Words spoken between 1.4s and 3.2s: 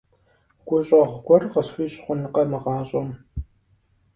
къысхуищӀ хъунукъэ мы гъащӀэм?